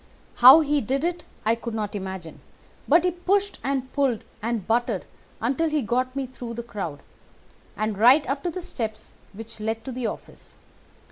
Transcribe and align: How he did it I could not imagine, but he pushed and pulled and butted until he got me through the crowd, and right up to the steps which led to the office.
How 0.37 0.61
he 0.61 0.81
did 0.81 1.03
it 1.03 1.25
I 1.45 1.53
could 1.53 1.75
not 1.75 1.93
imagine, 1.93 2.39
but 2.87 3.03
he 3.03 3.11
pushed 3.11 3.59
and 3.63 3.93
pulled 3.93 4.23
and 4.41 4.65
butted 4.65 5.05
until 5.39 5.69
he 5.69 5.83
got 5.83 6.15
me 6.15 6.25
through 6.25 6.55
the 6.55 6.63
crowd, 6.63 7.01
and 7.77 7.95
right 7.99 8.27
up 8.27 8.41
to 8.41 8.49
the 8.49 8.63
steps 8.63 9.13
which 9.33 9.59
led 9.59 9.85
to 9.85 9.91
the 9.91 10.07
office. 10.07 10.57